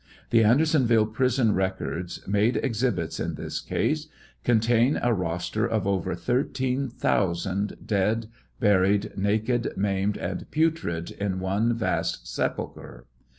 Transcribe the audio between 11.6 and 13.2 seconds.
vast sepulchre.